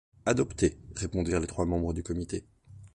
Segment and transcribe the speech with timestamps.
[0.25, 2.43] Adopté, répondirent les trois membres du Comité.